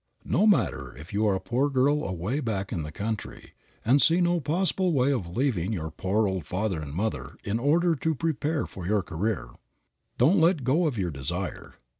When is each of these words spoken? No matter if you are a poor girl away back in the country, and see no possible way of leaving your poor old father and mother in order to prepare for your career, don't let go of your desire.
No 0.25 0.47
matter 0.47 0.97
if 0.97 1.13
you 1.13 1.27
are 1.27 1.35
a 1.35 1.39
poor 1.39 1.69
girl 1.69 2.03
away 2.07 2.39
back 2.39 2.71
in 2.73 2.81
the 2.81 2.91
country, 2.91 3.53
and 3.85 4.01
see 4.01 4.19
no 4.19 4.39
possible 4.39 4.93
way 4.93 5.11
of 5.13 5.37
leaving 5.37 5.71
your 5.71 5.91
poor 5.91 6.27
old 6.27 6.43
father 6.47 6.81
and 6.81 6.91
mother 6.95 7.37
in 7.43 7.59
order 7.59 7.93
to 7.95 8.15
prepare 8.15 8.65
for 8.65 8.87
your 8.87 9.03
career, 9.03 9.49
don't 10.17 10.41
let 10.41 10.63
go 10.63 10.87
of 10.87 10.97
your 10.97 11.11
desire. 11.11 11.75